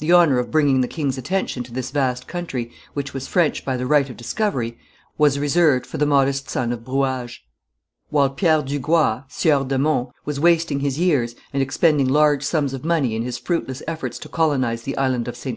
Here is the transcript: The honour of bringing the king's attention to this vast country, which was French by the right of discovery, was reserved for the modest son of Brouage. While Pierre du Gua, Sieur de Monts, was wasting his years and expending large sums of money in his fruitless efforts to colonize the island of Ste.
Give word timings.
The 0.00 0.12
honour 0.12 0.38
of 0.38 0.50
bringing 0.50 0.82
the 0.82 0.86
king's 0.86 1.16
attention 1.16 1.62
to 1.62 1.72
this 1.72 1.90
vast 1.92 2.28
country, 2.28 2.72
which 2.92 3.14
was 3.14 3.26
French 3.26 3.64
by 3.64 3.78
the 3.78 3.86
right 3.86 4.10
of 4.10 4.18
discovery, 4.18 4.76
was 5.16 5.38
reserved 5.38 5.86
for 5.86 5.96
the 5.96 6.04
modest 6.04 6.50
son 6.50 6.72
of 6.72 6.84
Brouage. 6.84 7.38
While 8.10 8.28
Pierre 8.28 8.60
du 8.60 8.78
Gua, 8.78 9.24
Sieur 9.28 9.64
de 9.64 9.78
Monts, 9.78 10.12
was 10.26 10.38
wasting 10.38 10.80
his 10.80 10.98
years 10.98 11.34
and 11.54 11.62
expending 11.62 12.06
large 12.06 12.42
sums 12.42 12.74
of 12.74 12.84
money 12.84 13.16
in 13.16 13.22
his 13.22 13.38
fruitless 13.38 13.82
efforts 13.88 14.18
to 14.18 14.28
colonize 14.28 14.82
the 14.82 14.94
island 14.98 15.26
of 15.26 15.38
Ste. 15.38 15.48